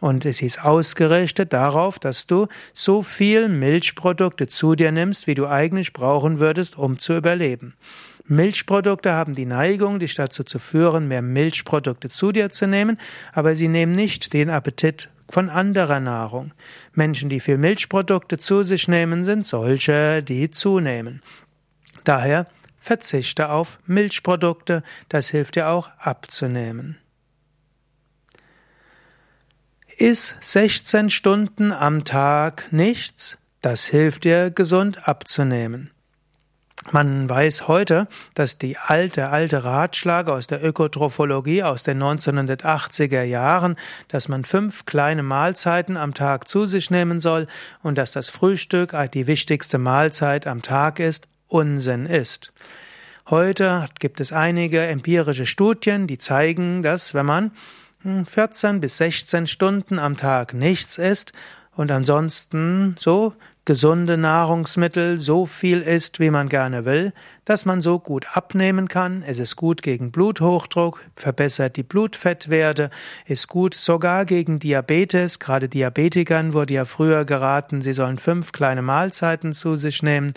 Und 0.00 0.24
es 0.24 0.42
ist 0.42 0.64
ausgerichtet 0.64 1.52
darauf, 1.52 1.98
dass 1.98 2.26
du 2.26 2.48
so 2.72 3.02
viel 3.02 3.48
Milchprodukte 3.48 4.48
zu 4.48 4.74
dir 4.74 4.90
nimmst, 4.90 5.26
wie 5.26 5.34
du 5.34 5.46
eigentlich 5.46 5.92
brauchen 5.92 6.40
würdest, 6.40 6.76
um 6.76 6.98
zu 6.98 7.16
überleben. 7.16 7.74
Milchprodukte 8.26 9.12
haben 9.12 9.34
die 9.34 9.46
Neigung, 9.46 9.98
dich 9.98 10.14
dazu 10.14 10.44
zu 10.44 10.58
führen, 10.58 11.08
mehr 11.08 11.22
Milchprodukte 11.22 12.08
zu 12.08 12.32
dir 12.32 12.50
zu 12.50 12.66
nehmen, 12.66 12.98
aber 13.32 13.54
sie 13.54 13.68
nehmen 13.68 13.92
nicht 13.92 14.32
den 14.32 14.50
Appetit 14.50 15.08
von 15.28 15.48
anderer 15.48 16.00
Nahrung. 16.00 16.52
Menschen, 16.94 17.28
die 17.28 17.40
viel 17.40 17.58
Milchprodukte 17.58 18.38
zu 18.38 18.62
sich 18.62 18.88
nehmen, 18.88 19.24
sind 19.24 19.46
solche, 19.46 20.22
die 20.22 20.50
zunehmen. 20.50 21.22
Daher 22.04 22.46
verzichte 22.82 23.48
auf 23.48 23.78
Milchprodukte, 23.86 24.82
das 25.08 25.28
hilft 25.30 25.54
dir 25.54 25.68
auch 25.68 25.88
abzunehmen. 25.98 26.98
Iss 29.96 30.34
16 30.40 31.08
Stunden 31.08 31.70
am 31.70 32.04
Tag 32.04 32.72
nichts, 32.72 33.38
das 33.60 33.86
hilft 33.86 34.24
dir 34.24 34.50
gesund 34.50 35.06
abzunehmen. 35.06 35.92
Man 36.90 37.28
weiß 37.28 37.68
heute, 37.68 38.08
dass 38.34 38.58
die 38.58 38.76
alte, 38.76 39.28
alte 39.28 39.62
Ratschlag 39.62 40.28
aus 40.28 40.48
der 40.48 40.64
Ökotrophologie 40.64 41.62
aus 41.62 41.84
den 41.84 42.02
1980er 42.02 43.22
Jahren, 43.22 43.76
dass 44.08 44.26
man 44.26 44.44
fünf 44.44 44.84
kleine 44.86 45.22
Mahlzeiten 45.22 45.96
am 45.96 46.12
Tag 46.12 46.48
zu 46.48 46.66
sich 46.66 46.90
nehmen 46.90 47.20
soll 47.20 47.46
und 47.84 47.96
dass 47.98 48.10
das 48.10 48.30
Frühstück 48.30 48.96
die 49.14 49.28
wichtigste 49.28 49.78
Mahlzeit 49.78 50.48
am 50.48 50.60
Tag 50.62 50.98
ist, 50.98 51.28
Unsinn 51.48 52.06
ist. 52.06 52.52
Heute 53.28 53.86
gibt 53.98 54.20
es 54.20 54.32
einige 54.32 54.82
empirische 54.82 55.46
Studien, 55.46 56.06
die 56.06 56.18
zeigen, 56.18 56.82
dass 56.82 57.14
wenn 57.14 57.26
man 57.26 57.52
14 58.02 58.70
hm, 58.70 58.80
bis 58.80 58.96
16 58.96 59.46
Stunden 59.46 59.98
am 59.98 60.16
Tag 60.16 60.54
nichts 60.54 60.98
isst 60.98 61.32
und 61.76 61.90
ansonsten 61.90 62.96
so 62.98 63.34
gesunde 63.64 64.16
Nahrungsmittel 64.16 65.20
so 65.20 65.46
viel 65.46 65.82
isst, 65.82 66.18
wie 66.18 66.30
man 66.30 66.48
gerne 66.48 66.84
will, 66.84 67.12
dass 67.44 67.64
man 67.64 67.80
so 67.80 68.00
gut 68.00 68.26
abnehmen 68.32 68.88
kann. 68.88 69.22
Es 69.24 69.38
ist 69.38 69.54
gut 69.56 69.82
gegen 69.82 70.10
Bluthochdruck, 70.10 71.04
verbessert 71.14 71.76
die 71.76 71.84
Blutfettwerte, 71.84 72.90
ist 73.26 73.48
gut 73.48 73.74
sogar 73.74 74.24
gegen 74.24 74.58
Diabetes. 74.58 75.38
Gerade 75.38 75.68
Diabetikern 75.68 76.54
wurde 76.54 76.74
ja 76.74 76.84
früher 76.84 77.24
geraten, 77.24 77.82
sie 77.82 77.92
sollen 77.92 78.18
fünf 78.18 78.52
kleine 78.52 78.82
Mahlzeiten 78.82 79.52
zu 79.52 79.76
sich 79.76 80.02
nehmen. 80.02 80.34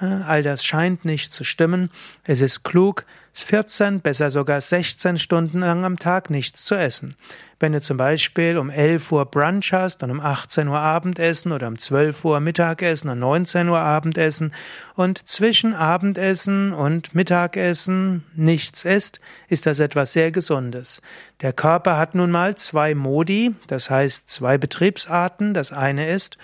Äh, 0.00 0.04
all 0.04 0.42
das 0.42 0.64
scheint 0.64 1.04
nicht 1.04 1.32
zu 1.32 1.44
stimmen. 1.44 1.90
Es 2.24 2.40
ist 2.42 2.62
klug, 2.62 3.06
14, 3.42 4.00
besser 4.00 4.30
sogar 4.30 4.60
16 4.60 5.18
Stunden 5.18 5.60
lang 5.60 5.84
am 5.84 5.98
Tag 5.98 6.30
nichts 6.30 6.64
zu 6.64 6.74
essen. 6.74 7.16
Wenn 7.58 7.72
du 7.72 7.80
zum 7.80 7.96
Beispiel 7.96 8.58
um 8.58 8.68
11 8.68 9.12
Uhr 9.12 9.24
Brunch 9.24 9.72
hast 9.72 10.02
und 10.02 10.10
um 10.10 10.20
18 10.20 10.68
Uhr 10.68 10.78
Abendessen 10.78 11.52
oder 11.52 11.68
um 11.68 11.78
12 11.78 12.24
Uhr 12.24 12.40
Mittagessen 12.40 13.08
und 13.08 13.18
19 13.18 13.68
Uhr 13.68 13.78
Abendessen 13.78 14.52
und 14.94 15.26
zwischen 15.26 15.74
Abendessen 15.74 16.74
und 16.74 17.14
Mittagessen 17.14 18.24
nichts 18.34 18.84
isst, 18.84 19.20
ist 19.48 19.66
das 19.66 19.80
etwas 19.80 20.12
sehr 20.12 20.32
Gesundes. 20.32 21.00
Der 21.40 21.52
Körper 21.52 21.96
hat 21.96 22.14
nun 22.14 22.30
mal 22.30 22.56
zwei 22.56 22.94
Modi, 22.94 23.54
das 23.68 23.88
heißt 23.88 24.28
zwei 24.28 24.58
Betriebsarten. 24.58 25.54
Das 25.54 25.72
eine 25.72 26.10
ist 26.10 26.36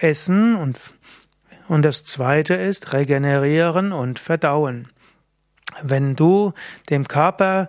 Essen 0.00 0.56
und, 0.56 0.78
und 1.68 1.82
das 1.82 2.04
zweite 2.04 2.54
ist 2.54 2.92
Regenerieren 2.92 3.92
und 3.92 4.18
Verdauen. 4.18 4.88
Wenn 5.82 6.16
du 6.16 6.52
dem 6.90 7.06
Körper 7.06 7.68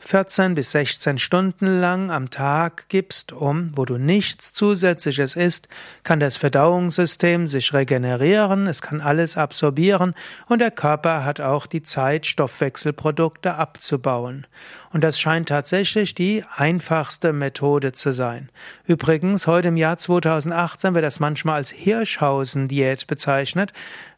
14 0.00 0.54
bis 0.54 0.72
16 0.72 1.18
Stunden 1.18 1.80
lang 1.80 2.10
am 2.10 2.30
Tag 2.30 2.88
gibst, 2.88 3.32
um, 3.32 3.72
wo 3.76 3.84
du 3.84 3.98
nichts 3.98 4.52
zusätzliches 4.54 5.36
isst, 5.36 5.68
kann 6.04 6.20
das 6.20 6.38
Verdauungssystem 6.38 7.46
sich 7.46 7.74
regenerieren, 7.74 8.66
es 8.66 8.80
kann 8.80 9.02
alles 9.02 9.36
absorbieren 9.36 10.14
und 10.46 10.60
der 10.60 10.70
Körper 10.70 11.24
hat 11.24 11.40
auch 11.42 11.66
die 11.66 11.82
Zeit, 11.82 12.24
Stoffwechselprodukte 12.24 13.56
abzubauen. 13.56 14.46
Und 14.90 15.04
das 15.04 15.20
scheint 15.20 15.50
tatsächlich 15.50 16.14
die 16.14 16.44
einfachste 16.56 17.34
Methode 17.34 17.92
zu 17.92 18.12
sein. 18.12 18.48
Übrigens, 18.86 19.46
heute 19.46 19.68
im 19.68 19.76
Jahr 19.76 19.98
2018 19.98 20.94
wird 20.94 21.04
das 21.04 21.20
manchmal 21.20 21.56
als 21.56 21.70
Hirschhausen-Diät 21.70 23.06
bezeichnet, 23.06 23.74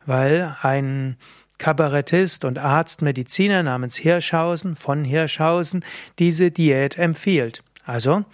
weil 0.06 0.56
ein 0.62 1.16
Kabarettist 1.60 2.44
und 2.44 2.58
Arzt 2.58 3.02
Mediziner 3.02 3.62
namens 3.62 3.96
Hirschhausen 3.96 4.74
von 4.74 5.04
Hirschhausen 5.04 5.84
diese 6.18 6.50
Diät 6.50 6.98
empfiehlt. 6.98 7.62
Also 7.84 8.24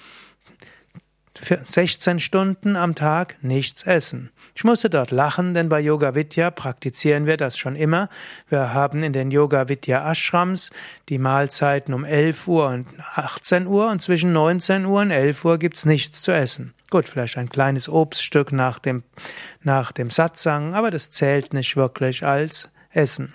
16 1.39 2.19
Stunden 2.19 2.77
am 2.77 2.95
Tag 2.95 3.37
nichts 3.43 3.83
essen. 3.83 4.31
Ich 4.55 4.65
musste 4.65 4.89
dort 4.89 5.11
lachen, 5.11 5.53
denn 5.53 5.69
bei 5.69 5.81
Yoga 5.81 6.15
Vidya 6.15 6.51
praktizieren 6.51 7.27
wir 7.27 7.37
das 7.37 7.59
schon 7.59 7.77
immer. 7.77 8.09
Wir 8.49 8.73
haben 8.73 9.03
in 9.03 9.13
den 9.13 9.31
Yoga 9.31 9.69
Vidya 9.69 10.11
Ashrams 10.11 10.71
die 11.09 11.19
Mahlzeiten 11.19 11.93
um 11.93 12.05
11 12.05 12.49
Uhr 12.49 12.69
und 12.69 12.87
18 13.17 13.67
Uhr 13.67 13.91
und 13.91 14.01
zwischen 14.01 14.33
19 14.33 14.87
Uhr 14.87 15.03
und 15.03 15.11
11 15.11 15.45
Uhr 15.45 15.59
gibt's 15.59 15.85
nichts 15.85 16.23
zu 16.23 16.33
essen. 16.33 16.73
Gut, 16.91 17.09
vielleicht 17.09 17.37
ein 17.37 17.51
kleines 17.51 17.89
Obststück 17.89 18.53
nach 18.53 18.79
dem, 18.79 19.03
nach 19.63 19.93
dem 19.93 20.11
Satsang, 20.11 20.75
aber 20.75 20.91
das 20.91 21.11
zählt 21.11 21.53
nicht 21.53 21.77
wirklich 21.77 22.25
als 22.25 22.71
essen. 22.97 23.35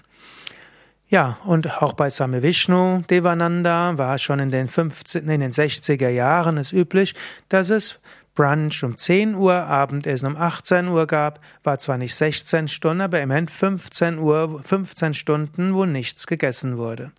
Ja, 1.07 1.37
und 1.43 1.81
auch 1.81 1.93
bei 1.93 2.09
Same 2.09 2.41
Vishnu 2.41 3.01
Devananda 3.09 3.97
war 3.97 4.17
schon 4.17 4.39
in 4.39 4.49
den, 4.49 4.69
15, 4.69 5.27
in 5.27 5.41
den 5.41 5.51
60er 5.51 6.07
Jahren 6.07 6.57
es 6.57 6.71
üblich, 6.71 7.15
dass 7.49 7.69
es 7.69 7.99
Brunch 8.33 8.81
um 8.83 8.95
10 8.95 9.35
Uhr, 9.35 9.53
Abendessen 9.53 10.27
um 10.27 10.37
18 10.37 10.87
Uhr 10.87 11.05
gab, 11.05 11.41
war 11.63 11.79
zwar 11.79 11.97
nicht 11.97 12.15
16 12.15 12.69
Stunden, 12.69 13.01
aber 13.01 13.21
immerhin 13.21 13.49
15 13.49 14.19
Uhr, 14.19 14.61
15 14.63 15.13
Stunden, 15.13 15.73
wo 15.73 15.85
nichts 15.85 16.27
gegessen 16.27 16.77
wurde. 16.77 17.11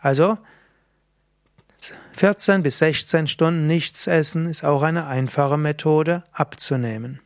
Also 0.00 0.38
14 2.12 2.62
bis 2.62 2.78
16 2.78 3.26
Stunden 3.26 3.66
nichts 3.66 4.06
essen 4.06 4.46
ist 4.46 4.64
auch 4.64 4.82
eine 4.82 5.08
einfache 5.08 5.58
Methode 5.58 6.22
abzunehmen. 6.32 7.20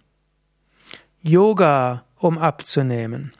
Yoga, 1.22 2.04
um 2.16 2.38
abzunehmen. 2.38 3.32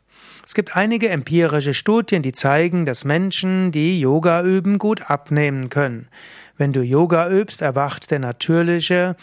Es 0.48 0.54
gibt 0.54 0.76
einige 0.76 1.10
empirische 1.10 1.74
Studien, 1.74 2.22
die 2.22 2.32
zeigen, 2.32 2.86
dass 2.86 3.04
Menschen, 3.04 3.70
die 3.70 4.00
Yoga 4.00 4.42
üben, 4.42 4.78
gut 4.78 5.10
abnehmen 5.10 5.68
können. 5.68 6.08
Wenn 6.56 6.72
du 6.72 6.80
Yoga 6.80 7.28
übst, 7.28 7.60
erwacht 7.60 8.10
der 8.10 8.18
natürliche, 8.18 9.14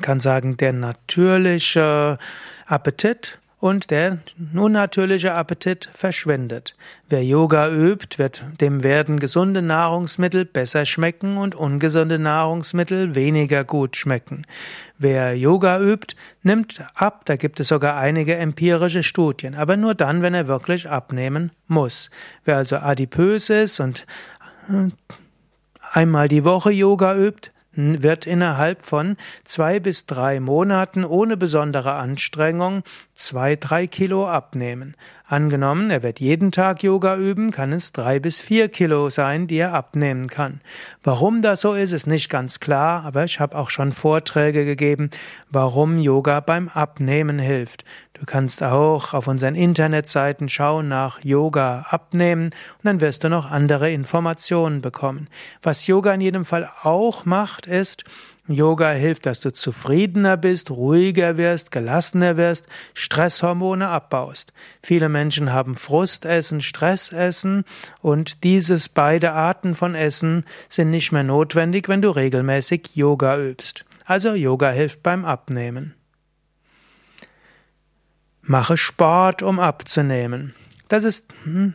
kann 0.00 0.18
sagen, 0.18 0.56
der 0.56 0.72
natürliche 0.72 2.16
Appetit 2.64 3.40
und 3.60 3.90
der 3.90 4.18
unnatürliche 4.54 5.34
Appetit 5.34 5.90
verschwindet. 5.92 6.74
Wer 7.08 7.22
Yoga 7.22 7.70
übt, 7.70 8.18
wird, 8.18 8.42
dem 8.60 8.82
werden 8.82 9.20
gesunde 9.20 9.60
Nahrungsmittel 9.60 10.46
besser 10.46 10.86
schmecken 10.86 11.36
und 11.36 11.54
ungesunde 11.54 12.18
Nahrungsmittel 12.18 13.14
weniger 13.14 13.64
gut 13.64 13.96
schmecken. 13.96 14.46
Wer 14.98 15.36
Yoga 15.36 15.78
übt, 15.78 16.16
nimmt 16.42 16.82
ab, 16.94 17.22
da 17.26 17.36
gibt 17.36 17.60
es 17.60 17.68
sogar 17.68 17.98
einige 17.98 18.36
empirische 18.36 19.02
Studien, 19.02 19.54
aber 19.54 19.76
nur 19.76 19.94
dann, 19.94 20.22
wenn 20.22 20.34
er 20.34 20.48
wirklich 20.48 20.88
abnehmen 20.88 21.52
muss. 21.68 22.10
Wer 22.44 22.56
also 22.56 22.76
adipös 22.76 23.50
ist 23.50 23.78
und 23.78 24.06
äh, 24.68 24.88
einmal 25.92 26.28
die 26.28 26.44
Woche 26.44 26.70
Yoga 26.70 27.14
übt, 27.14 27.50
wird 27.72 28.26
innerhalb 28.26 28.82
von 28.82 29.16
zwei 29.44 29.80
bis 29.80 30.06
drei 30.06 30.40
Monaten 30.40 31.04
ohne 31.04 31.36
besondere 31.36 31.92
Anstrengung 31.92 32.82
zwei, 33.14 33.56
drei 33.56 33.86
Kilo 33.86 34.26
abnehmen. 34.26 34.96
Angenommen, 35.30 35.92
er 35.92 36.02
wird 36.02 36.18
jeden 36.18 36.50
Tag 36.50 36.82
Yoga 36.82 37.16
üben, 37.16 37.52
kann 37.52 37.72
es 37.72 37.92
drei 37.92 38.18
bis 38.18 38.40
vier 38.40 38.68
Kilo 38.68 39.10
sein, 39.10 39.46
die 39.46 39.58
er 39.58 39.74
abnehmen 39.74 40.26
kann. 40.26 40.60
Warum 41.04 41.40
das 41.40 41.60
so 41.60 41.74
ist, 41.74 41.92
ist 41.92 42.08
nicht 42.08 42.30
ganz 42.30 42.58
klar, 42.58 43.04
aber 43.04 43.22
ich 43.22 43.38
habe 43.38 43.56
auch 43.56 43.70
schon 43.70 43.92
Vorträge 43.92 44.64
gegeben, 44.64 45.08
warum 45.48 46.00
Yoga 46.00 46.40
beim 46.40 46.68
Abnehmen 46.68 47.38
hilft. 47.38 47.84
Du 48.14 48.26
kannst 48.26 48.64
auch 48.64 49.14
auf 49.14 49.28
unseren 49.28 49.54
Internetseiten 49.54 50.48
schauen 50.48 50.88
nach 50.88 51.22
Yoga 51.22 51.86
abnehmen 51.90 52.46
und 52.46 52.82
dann 52.82 53.00
wirst 53.00 53.22
du 53.22 53.28
noch 53.28 53.48
andere 53.48 53.92
Informationen 53.92 54.82
bekommen. 54.82 55.28
Was 55.62 55.86
Yoga 55.86 56.12
in 56.12 56.22
jedem 56.22 56.44
Fall 56.44 56.68
auch 56.82 57.24
macht, 57.24 57.68
ist, 57.68 58.02
Yoga 58.50 58.90
hilft, 58.90 59.26
dass 59.26 59.40
du 59.40 59.52
zufriedener 59.52 60.36
bist, 60.36 60.70
ruhiger 60.70 61.36
wirst, 61.36 61.70
gelassener 61.70 62.36
wirst, 62.36 62.66
Stresshormone 62.94 63.88
abbaust. 63.88 64.52
Viele 64.82 65.08
Menschen 65.08 65.52
haben 65.52 65.76
Frustessen, 65.76 66.60
Stressessen 66.60 67.64
und 68.02 68.44
dieses 68.44 68.88
beide 68.88 69.32
Arten 69.32 69.74
von 69.74 69.94
Essen 69.94 70.44
sind 70.68 70.90
nicht 70.90 71.12
mehr 71.12 71.22
notwendig, 71.22 71.88
wenn 71.88 72.02
du 72.02 72.10
regelmäßig 72.10 72.90
Yoga 72.94 73.38
übst. 73.38 73.84
Also 74.04 74.34
Yoga 74.34 74.70
hilft 74.70 75.02
beim 75.02 75.24
Abnehmen. 75.24 75.94
Mache 78.42 78.76
Sport, 78.76 79.42
um 79.42 79.60
abzunehmen. 79.60 80.54
Das 80.88 81.04
ist 81.04 81.32
hm, 81.44 81.74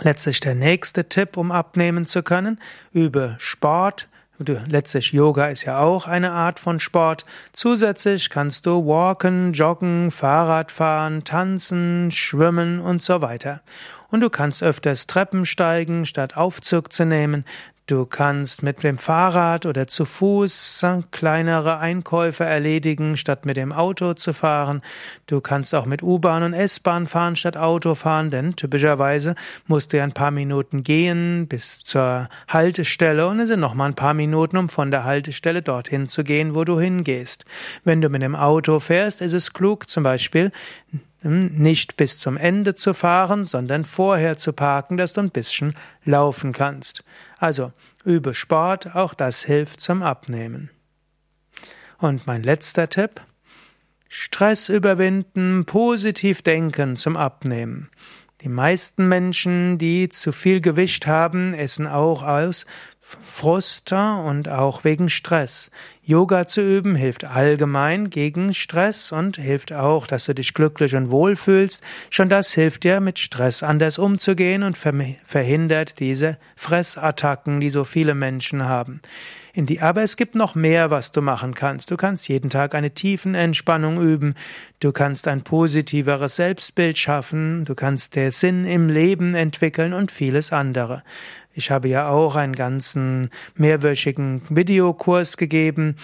letztlich 0.00 0.40
der 0.40 0.54
nächste 0.54 1.08
Tipp, 1.08 1.36
um 1.36 1.52
abnehmen 1.52 2.06
zu 2.06 2.22
können. 2.22 2.58
Übe 2.92 3.36
Sport, 3.38 4.08
Du, 4.42 4.58
letztlich 4.68 5.12
Yoga 5.12 5.48
ist 5.48 5.66
ja 5.66 5.80
auch 5.80 6.06
eine 6.06 6.32
Art 6.32 6.58
von 6.58 6.80
Sport. 6.80 7.26
Zusätzlich 7.52 8.30
kannst 8.30 8.64
du 8.64 8.86
walken, 8.86 9.52
joggen, 9.52 10.10
Fahrrad 10.10 10.72
fahren, 10.72 11.24
tanzen, 11.24 12.10
schwimmen 12.10 12.80
und 12.80 13.02
so 13.02 13.20
weiter. 13.20 13.60
Und 14.08 14.22
du 14.22 14.30
kannst 14.30 14.62
öfters 14.62 15.06
Treppen 15.06 15.44
steigen, 15.44 16.06
statt 16.06 16.38
Aufzug 16.38 16.90
zu 16.90 17.04
nehmen. 17.04 17.44
Du 17.90 18.06
kannst 18.06 18.62
mit 18.62 18.84
dem 18.84 18.98
Fahrrad 18.98 19.66
oder 19.66 19.88
zu 19.88 20.04
Fuß 20.04 20.86
kleinere 21.10 21.78
Einkäufe 21.78 22.44
erledigen, 22.44 23.16
statt 23.16 23.44
mit 23.46 23.56
dem 23.56 23.72
Auto 23.72 24.14
zu 24.14 24.32
fahren. 24.32 24.80
Du 25.26 25.40
kannst 25.40 25.74
auch 25.74 25.86
mit 25.86 26.00
U-Bahn 26.00 26.44
und 26.44 26.52
S-Bahn 26.52 27.08
fahren, 27.08 27.34
statt 27.34 27.56
Auto 27.56 27.96
fahren, 27.96 28.30
denn 28.30 28.54
typischerweise 28.54 29.34
musst 29.66 29.92
du 29.92 29.96
ja 29.96 30.04
ein 30.04 30.12
paar 30.12 30.30
Minuten 30.30 30.84
gehen 30.84 31.48
bis 31.48 31.82
zur 31.82 32.28
Haltestelle 32.46 33.26
und 33.26 33.40
es 33.40 33.48
sind 33.48 33.58
noch 33.58 33.74
mal 33.74 33.86
ein 33.86 33.94
paar 33.94 34.14
Minuten, 34.14 34.56
um 34.56 34.68
von 34.68 34.92
der 34.92 35.02
Haltestelle 35.02 35.60
dorthin 35.60 36.06
zu 36.06 36.22
gehen, 36.22 36.54
wo 36.54 36.62
du 36.62 36.78
hingehst. 36.78 37.44
Wenn 37.82 38.00
du 38.00 38.08
mit 38.08 38.22
dem 38.22 38.36
Auto 38.36 38.78
fährst, 38.78 39.20
ist 39.20 39.32
es 39.32 39.52
klug, 39.52 39.88
zum 39.88 40.04
Beispiel 40.04 40.52
nicht 41.22 41.96
bis 41.96 42.18
zum 42.18 42.36
Ende 42.36 42.74
zu 42.74 42.94
fahren, 42.94 43.44
sondern 43.44 43.84
vorher 43.84 44.38
zu 44.38 44.52
parken, 44.52 44.96
dass 44.96 45.12
du 45.12 45.20
ein 45.20 45.30
bisschen 45.30 45.74
laufen 46.04 46.52
kannst. 46.52 47.04
Also 47.38 47.72
übe 48.04 48.34
Sport, 48.34 48.94
auch 48.94 49.14
das 49.14 49.44
hilft 49.44 49.80
zum 49.80 50.02
Abnehmen. 50.02 50.70
Und 51.98 52.26
mein 52.26 52.42
letzter 52.42 52.88
Tipp. 52.88 53.20
Stress 54.08 54.68
überwinden, 54.68 55.64
positiv 55.66 56.42
denken 56.42 56.96
zum 56.96 57.16
Abnehmen. 57.16 57.90
Die 58.42 58.48
meisten 58.48 59.06
Menschen, 59.06 59.76
die 59.76 60.08
zu 60.08 60.32
viel 60.32 60.62
Gewicht 60.62 61.06
haben, 61.06 61.52
essen 61.52 61.86
auch 61.86 62.22
aus 62.22 62.64
Frust 63.00 63.92
und 63.92 64.48
auch 64.48 64.82
wegen 64.84 65.10
Stress. 65.10 65.70
Yoga 66.02 66.46
zu 66.46 66.62
üben 66.62 66.94
hilft 66.94 67.24
allgemein 67.24 68.08
gegen 68.08 68.54
Stress 68.54 69.12
und 69.12 69.36
hilft 69.36 69.74
auch, 69.74 70.06
dass 70.06 70.24
du 70.24 70.34
dich 70.34 70.54
glücklich 70.54 70.94
und 70.96 71.10
wohl 71.10 71.36
fühlst. 71.36 71.82
Schon 72.08 72.30
das 72.30 72.52
hilft 72.52 72.84
dir, 72.84 73.00
mit 73.00 73.18
Stress 73.18 73.62
anders 73.62 73.98
umzugehen 73.98 74.62
und 74.62 74.78
verhindert 74.78 75.98
diese 76.00 76.38
Fressattacken, 76.56 77.60
die 77.60 77.70
so 77.70 77.84
viele 77.84 78.14
Menschen 78.14 78.64
haben. 78.64 79.02
In 79.52 79.66
die, 79.66 79.80
aber 79.80 80.02
es 80.02 80.16
gibt 80.16 80.34
noch 80.34 80.54
mehr, 80.54 80.90
was 80.90 81.12
du 81.12 81.22
machen 81.22 81.54
kannst. 81.54 81.90
Du 81.90 81.96
kannst 81.96 82.28
jeden 82.28 82.50
Tag 82.50 82.74
eine 82.74 82.92
tiefen 82.92 83.34
Entspannung 83.34 84.00
üben. 84.00 84.34
Du 84.78 84.92
kannst 84.92 85.26
ein 85.26 85.42
positiveres 85.42 86.36
Selbstbild 86.36 86.98
schaffen. 86.98 87.64
Du 87.64 87.74
kannst 87.74 88.16
den 88.16 88.30
Sinn 88.30 88.64
im 88.64 88.88
Leben 88.88 89.34
entwickeln 89.34 89.92
und 89.92 90.12
vieles 90.12 90.52
andere. 90.52 91.02
Ich 91.52 91.70
habe 91.72 91.88
ja 91.88 92.08
auch 92.08 92.36
einen 92.36 92.54
ganzen 92.54 93.30
mehrwöchigen 93.56 94.40
Videokurs 94.50 95.36
gegeben, 95.36 95.96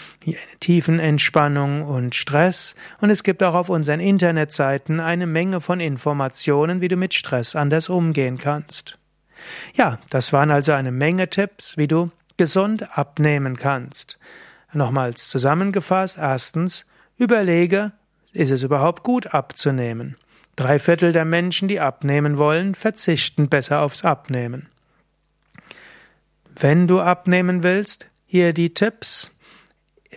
Tiefenentspannung 0.59 1.83
und 1.83 2.17
Stress. 2.17 2.75
Und 3.01 3.11
es 3.11 3.23
gibt 3.23 3.43
auch 3.45 3.55
auf 3.55 3.69
unseren 3.69 4.01
Internetseiten 4.01 4.99
eine 4.99 5.27
Menge 5.27 5.61
von 5.61 5.79
Informationen, 5.79 6.81
wie 6.81 6.89
du 6.89 6.97
mit 6.97 7.15
Stress 7.15 7.55
anders 7.55 7.89
umgehen 7.89 8.39
kannst. 8.39 8.99
Ja, 9.75 9.99
das 10.11 10.33
waren 10.33 10.51
also 10.51 10.73
eine 10.73 10.91
Menge 10.91 11.31
Tipps, 11.31 11.77
wie 11.77 11.87
du 11.87 12.11
gesund 12.37 12.99
abnehmen 12.99 13.57
kannst. 13.57 14.19
Nochmals 14.73 15.29
zusammengefasst. 15.29 16.19
Erstens, 16.19 16.87
überlege, 17.17 17.93
ist 18.33 18.51
es 18.51 18.63
überhaupt 18.63 19.03
gut 19.03 19.35
abzunehmen? 19.35 20.17
Drei 20.57 20.79
Viertel 20.79 21.13
der 21.13 21.25
Menschen, 21.25 21.69
die 21.69 21.81
abnehmen 21.81 22.39
wollen, 22.39 22.75
verzichten 22.75 23.49
besser 23.49 23.83
aufs 23.83 24.05
Abnehmen. 24.05 24.69
Wenn 26.59 26.89
du 26.89 27.01
abnehmen 27.01 27.63
willst, 27.63 28.09
hier 28.27 28.53
die 28.53 28.73
Tipps. 28.73 29.31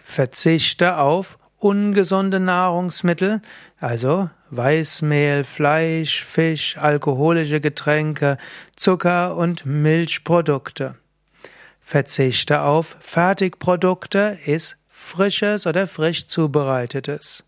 Verzichte 0.03 0.97
auf 0.97 1.37
ungesunde 1.57 2.39
Nahrungsmittel, 2.39 3.41
also 3.79 4.29
Weißmehl, 4.49 5.43
Fleisch, 5.43 6.23
Fisch, 6.23 6.77
alkoholische 6.77 7.61
Getränke, 7.61 8.37
Zucker 8.75 9.35
und 9.35 9.65
Milchprodukte. 9.65 10.95
Verzichte 11.89 12.61
auf 12.61 12.97
Fertigprodukte, 12.99 14.37
iss 14.45 14.77
frisches 14.89 15.65
oder 15.65 15.87
frisch 15.87 16.27
zubereitetes. 16.27 17.43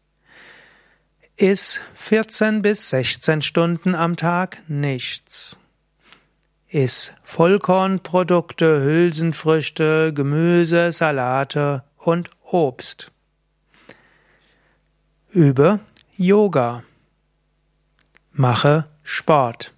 Iss 1.36 1.80
14 1.94 2.64
bis 2.64 2.90
16 2.90 3.44
Stunden 3.44 3.94
am 3.94 4.18
Tag 4.18 4.58
nichts. 4.68 5.60
Iss 6.70 7.14
Vollkornprodukte, 7.22 8.82
Hülsenfrüchte, 8.82 10.12
Gemüse, 10.12 10.92
Salate 10.92 11.84
und 11.98 12.32
Obst. 12.42 13.12
Übe 15.30 15.82
Yoga. 16.18 16.84
Mache 18.32 18.88
Sport. 19.04 19.72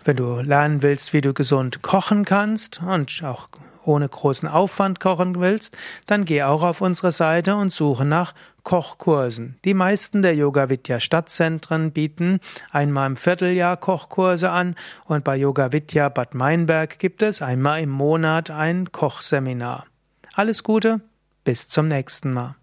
wenn 0.04 0.18
du 0.18 0.40
lernen 0.42 0.82
willst, 0.82 1.14
wie 1.14 1.22
du 1.22 1.34
gesund 1.34 1.82
kochen 1.82 2.26
kannst 2.26 2.82
und 2.82 3.22
auch 3.24 3.50
ohne 3.84 4.08
großen 4.08 4.48
Aufwand 4.48 5.00
kochen 5.00 5.40
willst, 5.40 5.78
dann 6.06 6.26
geh 6.26 6.44
auch 6.44 6.64
auf 6.64 6.82
unsere 6.82 7.12
Seite 7.12 7.56
und 7.56 7.74
suche 7.74 8.06
nach 8.06 8.34
Kochkursen. 8.64 9.58
Die 9.66 9.74
meisten 9.74 10.22
der 10.22 10.36
Yoga 10.36 10.70
Vidya 10.70 11.00
Stadtzentren 11.00 11.92
bieten 11.92 12.40
einmal 12.72 13.08
im 13.08 13.16
Vierteljahr 13.16 13.78
Kochkurse 13.78 14.52
an 14.52 14.76
und 15.06 15.24
bei 15.24 15.36
Yoga 15.36 15.72
Vidya 15.72 16.10
Bad 16.10 16.36
Meinberg 16.36 17.00
gibt 17.00 17.22
es 17.22 17.42
einmal 17.42 17.82
im 17.82 17.90
Monat 17.90 18.52
ein 18.52 18.92
Kochseminar. 18.92 19.86
Alles 20.34 20.64
Gute, 20.64 21.02
bis 21.44 21.68
zum 21.68 21.88
nächsten 21.88 22.32
Mal. 22.34 22.56